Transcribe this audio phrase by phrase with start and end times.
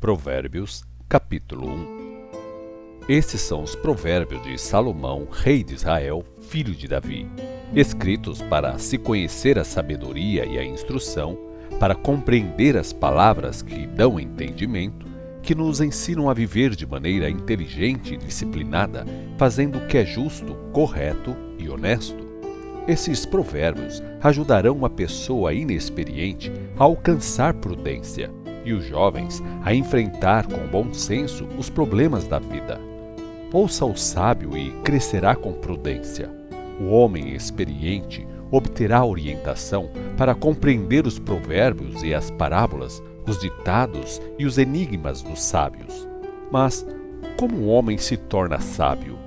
[0.00, 7.28] Provérbios, capítulo 1 Esses são os provérbios de Salomão, rei de Israel, filho de Davi,
[7.74, 11.38] escritos para se conhecer a sabedoria e a instrução,
[11.78, 15.06] para compreender as palavras que dão entendimento,
[15.42, 19.04] que nos ensinam a viver de maneira inteligente e disciplinada,
[19.36, 22.26] fazendo o que é justo, correto e honesto.
[22.88, 30.66] Esses provérbios ajudarão uma pessoa inexperiente a alcançar prudência e os jovens a enfrentar com
[30.66, 32.80] bom senso os problemas da vida.
[33.52, 36.30] Ouça o sábio e crescerá com prudência.
[36.80, 44.46] O homem experiente obterá orientação para compreender os provérbios e as parábolas, os ditados e
[44.46, 46.08] os enigmas dos sábios.
[46.50, 46.86] Mas
[47.36, 49.18] como um homem se torna sábio?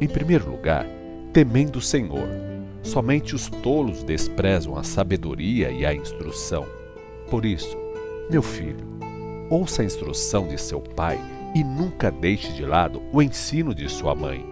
[0.00, 0.86] Em primeiro lugar,
[1.32, 2.28] temendo o Senhor.
[2.82, 6.66] Somente os tolos desprezam a sabedoria e a instrução.
[7.30, 7.76] Por isso,
[8.28, 8.84] meu filho,
[9.48, 11.16] ouça a instrução de seu pai
[11.54, 14.44] e nunca deixe de lado o ensino de sua mãe.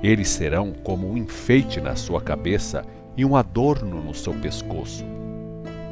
[0.00, 2.84] Eles serão como um enfeite na sua cabeça
[3.16, 5.04] e um adorno no seu pescoço.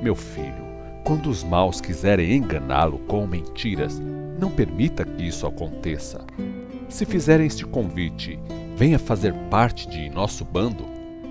[0.01, 0.65] Meu filho,
[1.03, 4.01] quando os maus quiserem enganá-lo com mentiras,
[4.39, 6.25] não permita que isso aconteça.
[6.89, 8.39] Se fizerem este convite,
[8.77, 10.85] venha fazer parte de nosso bando.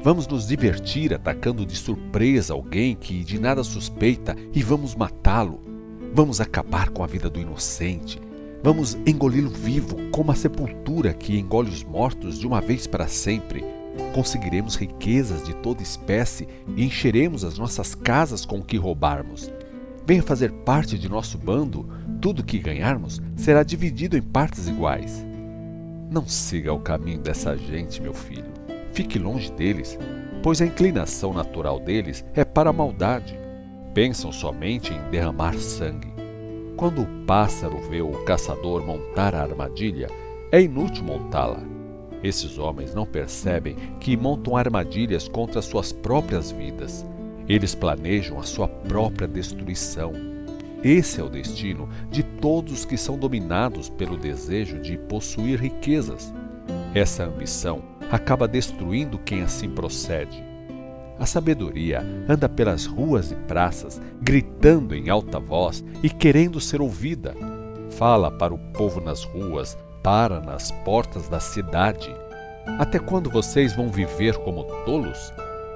[0.03, 5.72] Vamos nos divertir atacando de surpresa alguém que de nada suspeita e vamos matá-lo
[6.15, 8.21] Vamos acabar com a vida do inocente.
[8.61, 13.65] Vamos engoli-lo vivo, como a sepultura que engole os mortos de uma vez para sempre.
[14.13, 16.47] Conseguiremos riquezas de toda espécie
[16.77, 19.51] e encheremos as nossas casas com o que roubarmos.
[20.05, 21.89] Venha fazer parte de nosso bando,
[22.21, 25.25] tudo que ganharmos será dividido em partes iguais.
[26.11, 28.53] Não siga o caminho dessa gente, meu filho.
[28.91, 29.97] Fique longe deles,
[30.43, 33.41] pois a inclinação natural deles é para a maldade
[33.93, 36.11] pensam somente em derramar sangue.
[36.75, 40.09] Quando o pássaro vê o caçador montar a armadilha,
[40.51, 41.61] é inútil montá-la.
[42.23, 47.05] Esses homens não percebem que montam armadilhas contra suas próprias vidas.
[47.47, 50.13] Eles planejam a sua própria destruição.
[50.83, 56.33] Esse é o destino de todos os que são dominados pelo desejo de possuir riquezas.
[56.95, 60.52] Essa ambição acaba destruindo quem assim procede.
[61.19, 67.35] A sabedoria anda pelas ruas e praças, gritando em alta voz e querendo ser ouvida.
[67.91, 72.13] Fala para o povo nas ruas, para nas portas da cidade.
[72.79, 75.31] Até quando vocês vão viver como tolos?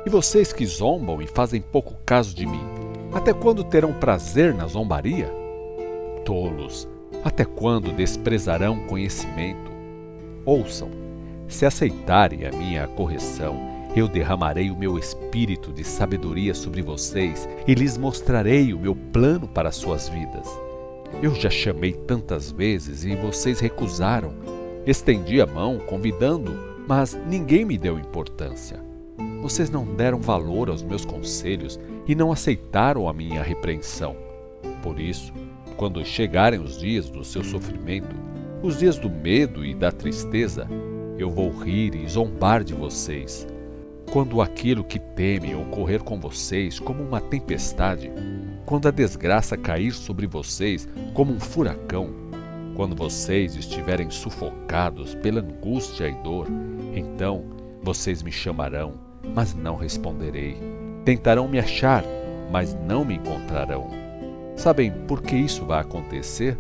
[0.06, 2.64] E vocês que zombam e fazem pouco caso de mim,
[3.14, 5.30] até quando terão prazer na zombaria?
[6.24, 6.88] Tolos,
[7.24, 9.72] até quando desprezarão conhecimento?
[10.46, 10.90] Ouçam,
[11.48, 17.74] se aceitarem a minha correção, eu derramarei o meu espírito de sabedoria sobre vocês e
[17.74, 20.48] lhes mostrarei o meu plano para suas vidas.
[21.22, 24.34] Eu já chamei tantas vezes e vocês recusaram.
[24.86, 28.80] Estendi a mão, convidando, mas ninguém me deu importância.
[29.42, 34.16] Vocês não deram valor aos meus conselhos e não aceitaram a minha repreensão.
[34.84, 35.34] Por isso,
[35.75, 38.16] quando chegarem os dias do seu sofrimento,
[38.62, 40.68] os dias do medo e da tristeza,
[41.18, 43.48] eu vou rir e zombar de vocês
[44.12, 48.12] quando aquilo que temem ocorrer com vocês como uma tempestade,
[48.66, 52.09] quando a desgraça cair sobre vocês como um furacão,
[52.75, 56.47] quando vocês estiverem sufocados pela angústia e dor,
[56.95, 57.44] então
[57.81, 58.94] vocês me chamarão,
[59.34, 60.57] mas não responderei.
[61.03, 62.03] Tentarão me achar,
[62.51, 63.89] mas não me encontrarão.
[64.56, 66.57] Sabem por que isso vai acontecer?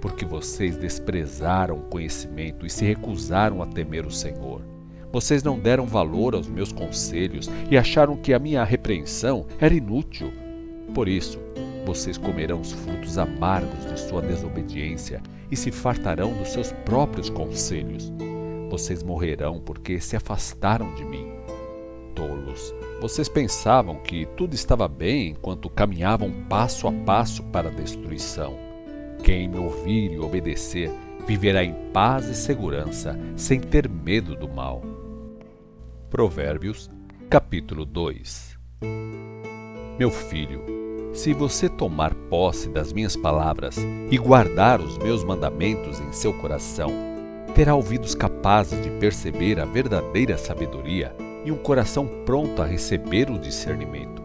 [0.00, 4.69] Porque vocês desprezaram o conhecimento e se recusaram a temer o Senhor.
[5.12, 10.32] Vocês não deram valor aos meus conselhos e acharam que a minha repreensão era inútil.
[10.94, 11.38] Por isso,
[11.84, 18.12] vocês comerão os frutos amargos de sua desobediência e se fartarão dos seus próprios conselhos.
[18.70, 21.26] Vocês morrerão porque se afastaram de mim.
[22.14, 28.56] Tolos, vocês pensavam que tudo estava bem enquanto caminhavam passo a passo para a destruição.
[29.24, 30.90] Quem me ouvir e obedecer
[31.26, 34.82] viverá em paz e segurança, sem ter medo do mal.
[36.10, 36.90] Provérbios,
[37.30, 38.58] capítulo 2
[39.96, 40.60] Meu filho,
[41.14, 43.76] se você tomar posse das minhas palavras
[44.10, 46.90] e guardar os meus mandamentos em seu coração,
[47.54, 51.14] terá ouvidos capazes de perceber a verdadeira sabedoria
[51.44, 54.20] e um coração pronto a receber o discernimento.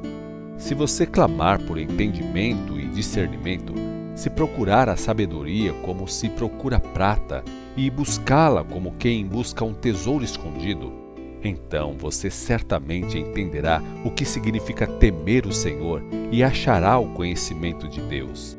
[0.57, 3.75] Se você clamar por entendimento e discernimento,
[4.15, 7.43] se procurar a sabedoria como se procura prata
[7.77, 11.04] e buscá-la como quem busca um tesouro escondido,
[11.45, 16.01] então você certamente entenderá o que significa temer o Senhor
[16.31, 18.57] e achará o conhecimento de Deus.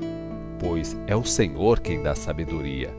[0.58, 2.90] pois é o Senhor quem dá sabedoria.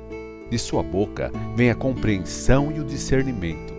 [0.50, 3.74] De sua boca vem a compreensão e o discernimento.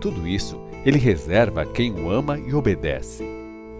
[0.00, 3.24] Tudo isso ele reserva a quem o ama e obedece.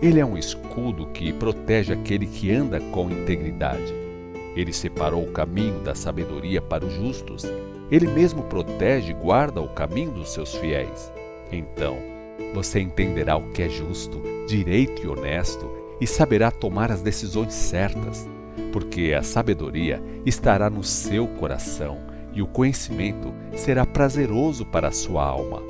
[0.00, 3.94] Ele é um escudo que protege aquele que anda com integridade.
[4.56, 7.44] Ele separou o caminho da sabedoria para os justos.
[7.90, 11.12] Ele mesmo protege e guarda o caminho dos seus fiéis.
[11.52, 11.98] Então,
[12.52, 15.70] você entenderá o que é justo, direito e honesto
[16.00, 18.28] e saberá tomar as decisões certas,
[18.72, 21.98] porque a sabedoria estará no seu coração
[22.32, 25.62] e o conhecimento será prazeroso para a sua alma.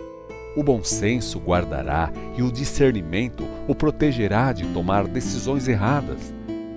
[0.57, 6.33] O bom senso guardará e o discernimento o protegerá de tomar decisões erradas.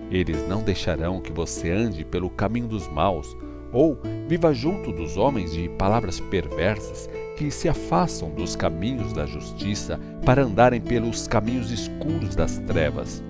[0.10, 3.38] Eles não deixarão que você ande pelo caminho dos maus
[3.72, 3.98] ou
[4.28, 10.44] viva junto dos homens de palavras perversas que se afastam dos caminhos da justiça para
[10.44, 13.24] andarem pelos caminhos escuros das trevas,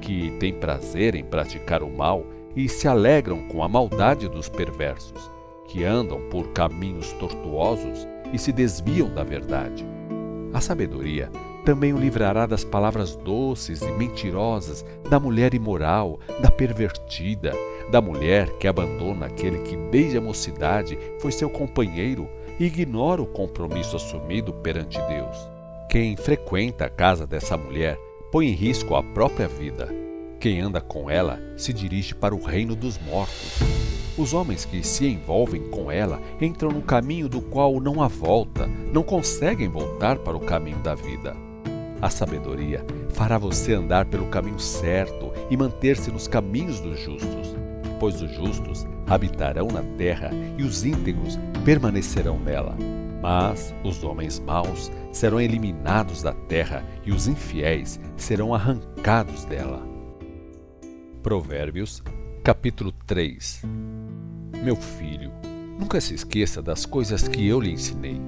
[0.00, 5.30] que têm prazer em praticar o mal e se alegram com a maldade dos perversos,
[5.66, 9.93] que andam por caminhos tortuosos e se desviam da verdade.
[10.54, 11.28] A sabedoria
[11.64, 17.52] também o livrará das palavras doces e mentirosas da mulher imoral, da pervertida,
[17.90, 22.28] da mulher que abandona aquele que desde a mocidade foi seu companheiro
[22.60, 25.36] e ignora o compromisso assumido perante Deus.
[25.90, 27.98] Quem frequenta a casa dessa mulher
[28.30, 29.88] põe em risco a própria vida.
[30.38, 33.93] Quem anda com ela se dirige para o reino dos mortos.
[34.16, 38.66] Os homens que se envolvem com ela entram no caminho do qual não há volta,
[38.92, 41.36] não conseguem voltar para o caminho da vida.
[42.00, 47.54] A sabedoria fará você andar pelo caminho certo e manter-se nos caminhos dos justos
[48.04, 52.76] pois os justos habitarão na terra e os íntegros permanecerão nela.
[53.22, 59.82] Mas os homens maus serão eliminados da terra e os infiéis serão arrancados dela.
[61.22, 62.02] Provérbios,
[62.44, 63.62] capítulo 3
[64.62, 65.32] Meu filho,
[65.80, 68.20] nunca se esqueça das coisas que eu lhe ensinei.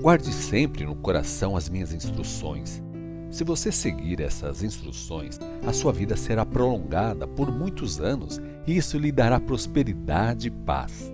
[0.00, 2.82] Guarde sempre no coração as minhas instruções.
[3.30, 9.12] Se você seguir essas instruções, a sua vida será prolongada por muitos anos isso lhe
[9.12, 11.12] dará prosperidade e paz.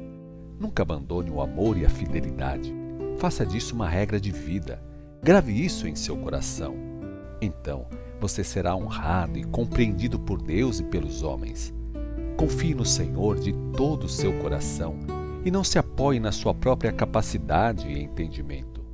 [0.61, 2.73] Nunca abandone o amor e a fidelidade.
[3.19, 4.81] Faça disso uma regra de vida.
[5.21, 6.77] Grave isso em seu coração.
[7.41, 7.89] Então,
[8.21, 11.75] você será honrado e compreendido por Deus e pelos homens.
[12.37, 14.97] Confie no Senhor de todo o seu coração
[15.45, 18.85] e não se apoie na sua própria capacidade e entendimento.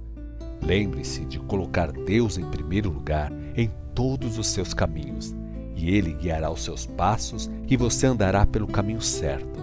[0.63, 5.35] Lembre-se de colocar Deus em primeiro lugar em todos os seus caminhos
[5.75, 9.61] e ele guiará os seus passos e você andará pelo caminho certo.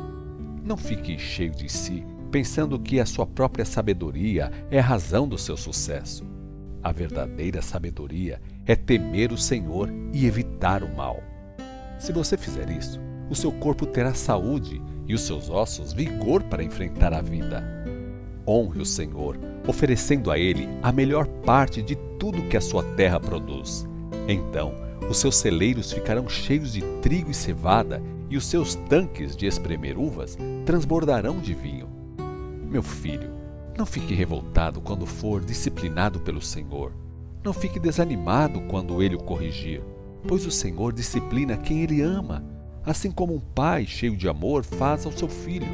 [0.63, 5.37] Não fique cheio de si, pensando que a sua própria sabedoria é a razão do
[5.37, 6.25] seu sucesso.
[6.81, 11.21] A verdadeira sabedoria é temer o Senhor e evitar o mal.
[11.99, 16.63] Se você fizer isso, o seu corpo terá saúde e os seus ossos vigor para
[16.63, 17.63] enfrentar a vida.
[18.47, 19.37] Honre o Senhor,
[19.67, 23.87] oferecendo a Ele a melhor parte de tudo que a sua terra produz.
[24.27, 24.73] Então,
[25.09, 29.97] os seus celeiros ficarão cheios de trigo e cevada, e os seus tanques de espremer
[29.97, 31.87] uvas transbordarão de vinho.
[32.69, 33.29] Meu filho,
[33.77, 36.91] não fique revoltado quando for disciplinado pelo Senhor.
[37.41, 39.81] Não fique desanimado quando ele o corrigir,
[40.27, 42.43] pois o Senhor disciplina quem ele ama,
[42.87, 45.67] assim como um pai cheio de amor faz ao seu filho.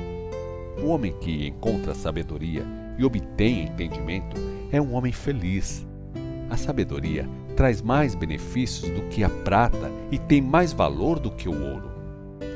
[0.84, 2.66] O homem que encontra sabedoria
[2.98, 4.36] e obtém entendimento
[4.72, 5.88] é um homem feliz.
[6.50, 11.48] A sabedoria traz mais benefícios do que a prata e tem mais valor do que
[11.48, 11.92] o ouro.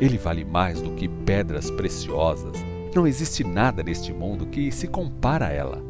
[0.02, 2.58] Ele vale mais do que pedras preciosas.
[2.96, 5.84] Não existe nada neste mundo que se compara a ela.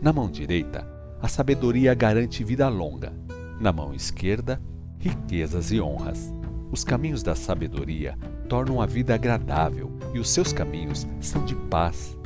[0.00, 0.88] Na mão direita,
[1.20, 3.12] a sabedoria garante vida longa.
[3.60, 4.60] Na mão esquerda,
[4.98, 6.35] riquezas e honras.
[6.70, 8.18] Os caminhos da sabedoria
[8.48, 12.18] tornam a vida agradável e os seus caminhos são de paz.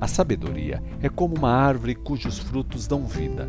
[0.00, 3.48] A sabedoria é como uma árvore cujos frutos dão vida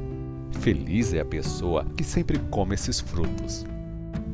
[0.52, 3.66] Feliz é a pessoa que sempre come esses frutos.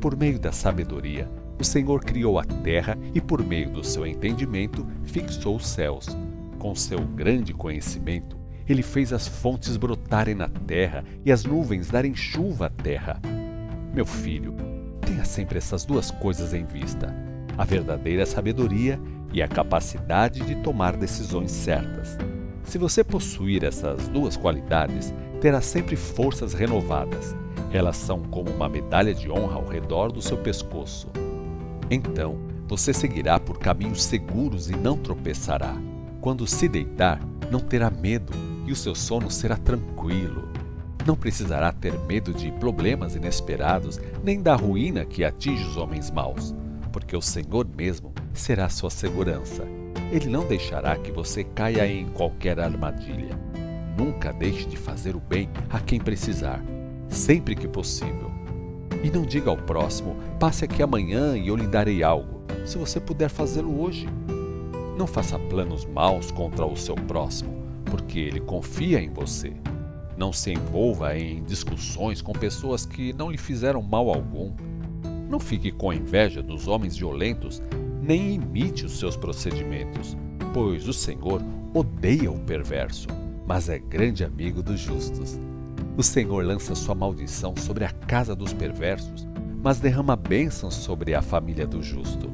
[0.00, 4.84] Por meio da sabedoria, o Senhor criou a terra e, por meio do seu entendimento,
[5.04, 6.08] fixou os céus.
[6.58, 8.36] Com seu grande conhecimento,
[8.68, 13.20] ele fez as fontes brotarem na terra e as nuvens darem chuva à terra.
[13.94, 14.54] Meu filho,
[15.06, 17.14] tenha sempre essas duas coisas em vista:
[17.56, 19.00] a verdadeira sabedoria
[19.32, 22.18] e a capacidade de tomar decisões certas.
[22.64, 27.34] Se você possuir essas duas qualidades, terá sempre forças renovadas.
[27.72, 31.08] Elas são como uma medalha de honra ao redor do seu pescoço.
[31.90, 32.36] Então,
[32.66, 35.76] você seguirá por caminhos seguros e não tropeçará.
[36.20, 37.20] Quando se deitar,
[37.50, 38.32] não terá medo
[38.66, 40.48] e o seu sono será tranquilo.
[41.06, 46.52] Não precisará ter medo de problemas inesperados nem da ruína que atinge os homens maus,
[46.92, 49.62] porque o Senhor mesmo será sua segurança.
[50.10, 53.38] Ele não deixará que você caia em qualquer armadilha.
[53.96, 56.60] Nunca deixe de fazer o bem a quem precisar,
[57.08, 58.32] sempre que possível.
[59.04, 62.98] E não diga ao próximo: passe aqui amanhã e eu lhe darei algo, se você
[62.98, 64.08] puder fazê-lo hoje.
[64.98, 69.52] Não faça planos maus contra o seu próximo, porque ele confia em você.
[70.16, 74.52] Não se envolva em discussões com pessoas que não lhe fizeram mal algum.
[75.28, 77.62] Não fique com inveja dos homens violentos,
[78.00, 80.16] nem imite os seus procedimentos,
[80.54, 81.42] pois o Senhor
[81.74, 83.08] odeia o perverso,
[83.46, 85.38] mas é grande amigo dos justos.
[85.96, 89.26] O Senhor lança sua maldição sobre a casa dos perversos,
[89.62, 92.30] mas derrama bênçãos sobre a família do justo.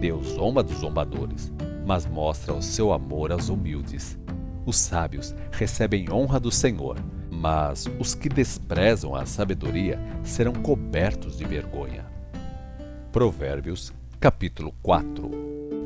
[0.00, 1.52] Deus zomba dos zombadores,
[1.86, 4.18] mas mostra o seu amor aos humildes.
[4.64, 6.96] Os sábios recebem honra do Senhor,
[7.30, 12.06] mas os que desprezam a sabedoria serão cobertos de vergonha.
[13.10, 15.30] Provérbios, capítulo 4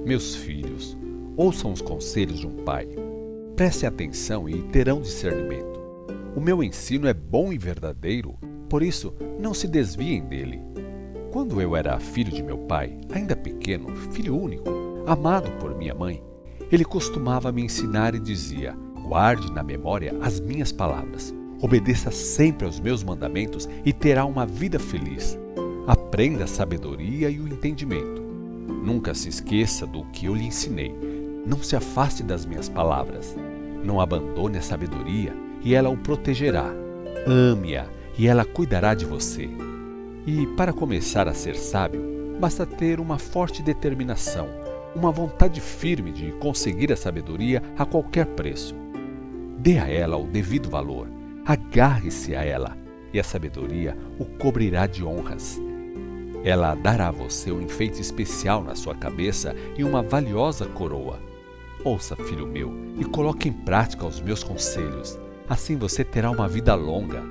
[0.04, 0.97] Meus filhos,
[1.37, 2.87] ouçam os conselhos de um pai.
[3.56, 5.80] Prestem atenção e terão discernimento.
[6.37, 10.61] O meu ensino é bom e verdadeiro, por isso não se desviem dele.
[11.33, 14.68] Quando eu era filho de meu pai, ainda pequeno, filho único,
[15.06, 16.23] amado por minha mãe,
[16.71, 22.81] ele costumava me ensinar e dizia: Guarde na memória as minhas palavras, obedeça sempre aos
[22.81, 25.39] meus mandamentos e terá uma vida feliz.
[25.87, 28.21] Aprenda a sabedoria e o entendimento.
[28.85, 30.93] Nunca se esqueça do que eu lhe ensinei.
[31.47, 33.37] Não se afaste das minhas palavras.
[33.85, 35.33] Não abandone a sabedoria
[35.63, 36.73] e ela o protegerá.
[37.27, 37.87] Ame-a
[38.19, 39.49] e ela cuidará de você.
[40.27, 42.03] E para começar a ser sábio,
[42.41, 44.66] basta ter uma forte determinação
[44.97, 48.75] uma vontade firme de conseguir a sabedoria a qualquer preço.
[49.59, 51.07] Dê a ela o devido valor,
[51.45, 52.76] agarre-se a ela,
[53.12, 55.61] e a sabedoria o cobrirá de honras.
[56.43, 61.21] Ela dará a você um enfeite especial na sua cabeça e uma valiosa coroa.
[61.85, 65.19] Ouça, filho meu, e coloque em prática os meus conselhos.
[65.49, 67.23] Assim você terá uma vida longa.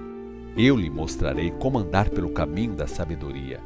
[0.55, 3.59] Eu lhe mostrarei como andar pelo caminho da sabedoria.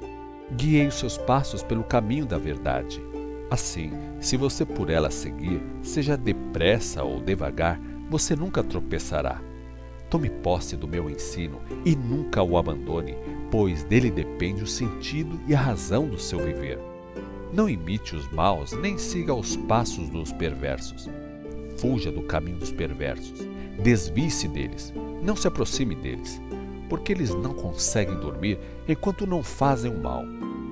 [0.51, 3.08] Guiei os seus passos pelo caminho da verdade.
[3.49, 9.41] Assim, se você por ela seguir, seja depressa ou devagar, você nunca tropeçará.
[10.07, 13.15] Tome posse do meu ensino e nunca o abandone,
[13.49, 16.79] pois dele depende o sentido e a razão do seu viver.
[17.51, 21.09] Não imite os maus, nem siga os passos dos perversos.
[21.77, 23.47] Fuja do caminho dos perversos.
[23.81, 24.93] Desvie-se deles.
[25.23, 26.39] Não se aproxime deles,
[26.87, 30.23] porque eles não conseguem dormir enquanto não fazem o mal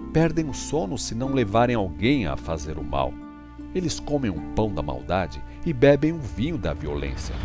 [0.07, 3.13] perdem o sono se não levarem alguém a fazer o mal.
[3.75, 7.35] Eles comem um pão da maldade e bebem um vinho da violência.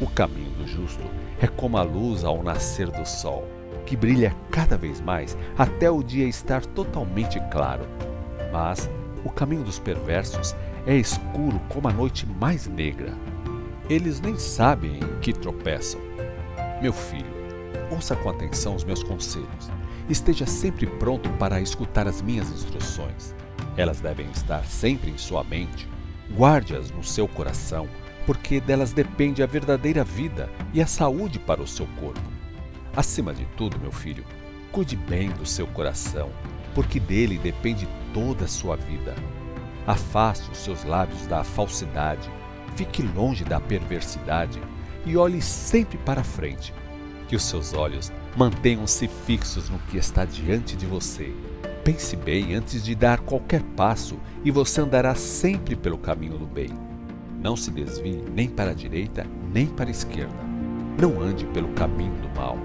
[0.00, 1.04] O caminho do justo
[1.40, 3.46] é como a luz ao nascer do sol,
[3.86, 7.86] que brilha cada vez mais até o dia estar totalmente claro.
[8.52, 8.90] Mas
[9.24, 10.54] o caminho dos perversos
[10.86, 13.14] é escuro como a noite mais negra.
[13.88, 16.00] Eles nem sabem em que tropeçam.
[16.82, 17.32] Meu filho,
[17.90, 19.70] ouça com atenção os meus conselhos
[20.08, 23.34] esteja sempre pronto para escutar as minhas instruções.
[23.76, 25.88] Elas devem estar sempre em sua mente.
[26.34, 27.88] Guarde-as no seu coração,
[28.26, 32.20] porque delas depende a verdadeira vida e a saúde para o seu corpo.
[32.94, 34.24] Acima de tudo, meu filho,
[34.70, 36.30] cuide bem do seu coração,
[36.74, 39.14] porque dele depende toda a sua vida.
[39.86, 42.30] Afaste os seus lábios da falsidade,
[42.76, 44.60] fique longe da perversidade
[45.04, 46.72] e olhe sempre para frente.
[47.32, 51.32] Que os seus olhos Mantenham-se fixos no que está diante de você.
[51.82, 56.68] Pense bem antes de dar qualquer passo e você andará sempre pelo caminho do bem.
[57.40, 60.36] Não se desvie nem para a direita nem para a esquerda.
[61.00, 62.58] Não ande pelo caminho do mal